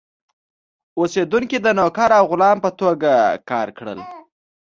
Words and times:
اوسېدونکي 0.99 1.57
د 1.61 1.67
نوکر 1.77 2.09
او 2.19 2.23
غلام 2.31 2.57
په 2.65 2.69
توګه 2.79 3.11
کار 3.49 3.67
کړل. 3.77 3.99